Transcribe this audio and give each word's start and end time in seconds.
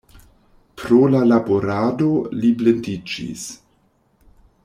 Pro 0.83 1.01
la 1.15 1.19
laborado 1.31 2.09
li 2.39 2.51
blindiĝis. 2.63 3.47